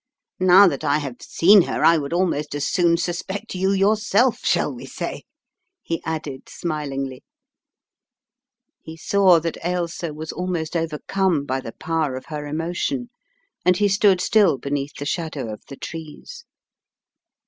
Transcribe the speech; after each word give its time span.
"Now 0.39 0.67
that 0.67 0.83
I 0.83 0.97
have 0.97 1.17
seen 1.21 1.61
her 1.61 1.85
I 1.85 1.99
would 1.99 2.11
almost 2.11 2.55
as 2.55 2.65
soon 2.65 2.97
suspect 2.97 3.53
you 3.53 3.69
yourself, 3.71 4.39
shall 4.43 4.73
we 4.73 4.87
say," 4.87 5.25
he 5.83 6.01
added, 6.03 6.49
smilingly. 6.49 7.23
He 8.81 8.97
saw 8.97 9.37
that 9.41 9.63
Ailsa 9.63 10.11
was 10.15 10.31
almost 10.31 10.75
overcome 10.75 11.45
by 11.45 11.59
the 11.59 11.73
power 11.73 12.15
of 12.15 12.25
her 12.29 12.47
emotion 12.47 13.11
and 13.63 13.77
he 13.77 13.87
stood 13.87 14.19
still 14.21 14.57
beneath 14.57 14.95
the 14.97 15.05
shadow 15.05 15.53
of 15.53 15.61
the 15.67 15.77
trees. 15.77 16.45